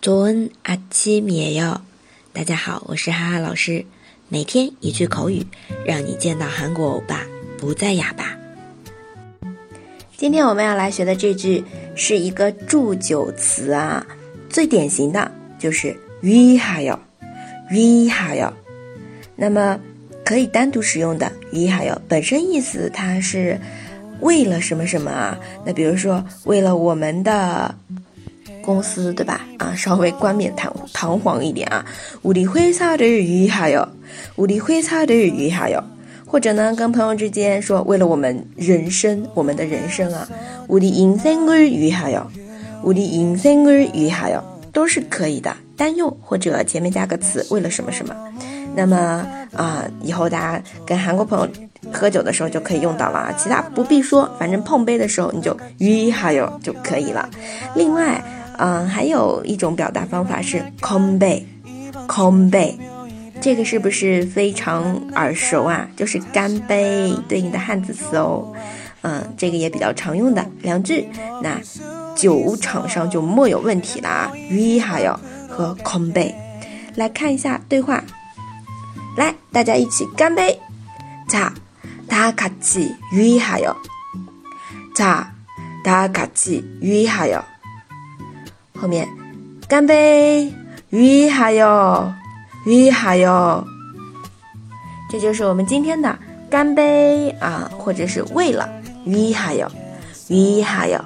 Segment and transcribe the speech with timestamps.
[0.00, 1.80] 좋은아침이에 요。
[2.32, 3.86] 大家好，我是哈哈老师。
[4.28, 5.46] 每天一句口语，
[5.86, 7.22] 让你见到韩国欧巴
[7.58, 8.36] 不再哑巴。
[10.16, 14.06] 今天我们要来学的这句是一个祝酒词啊，
[14.50, 16.98] 最典型的就是위하 여，
[17.70, 18.52] 위하 여。
[19.36, 19.80] 那么
[20.24, 23.58] 可以单独使用的위하 여， 本身意思它是
[24.20, 25.38] 为了什么什么啊？
[25.64, 27.74] 那比如说为了我们的。
[28.62, 29.40] 公司对吧？
[29.58, 31.84] 啊，稍微冠冕堂堂皇一点啊。
[32.22, 33.86] 우리회사를위하 여，
[34.36, 35.82] 우리회사를위하 여。
[36.26, 40.26] 或者呢，跟朋友之间说，为了我们人生，我们的人生啊。
[40.66, 42.26] 우리인생을위하 여，
[42.82, 48.16] 우리인생을위하 여， 都是可以的，单用或者前面加个词，为了什么什么。
[48.74, 51.48] 那么啊，以后大家跟韩国朋友
[51.92, 53.32] 喝酒的时候就可以用到了啊。
[53.38, 57.28] 其他不必说，反正碰杯的时候你就위하 여就可以了。
[57.76, 58.20] 另外。
[58.58, 61.44] 嗯，还有一种表达方法是空杯，
[62.06, 62.78] 空杯，
[63.40, 65.88] 这个是不是非常耳熟啊？
[65.96, 68.52] 就是干杯对应的汉字词哦。
[69.02, 71.08] 嗯，这个也比较常用的两句，
[71.42, 71.60] 那
[72.14, 74.32] 酒场上就莫有问题了啊。
[74.50, 76.32] 위하 여， 和空杯，
[76.94, 78.04] 来看一下对话。
[79.16, 80.58] 来，大家一起干杯。
[81.28, 83.76] 자다같이위하 여。
[84.94, 87.44] 자다같이위하 여。
[88.79, 89.07] 后面。
[89.69, 90.51] 干杯
[90.89, 92.11] 为啥哟
[92.65, 93.63] 为啥哟
[95.11, 96.17] 这就是我们今天的
[96.49, 98.67] 干杯啊或者是为了
[99.05, 99.71] 为啥哟
[100.31, 100.99] 为啥哟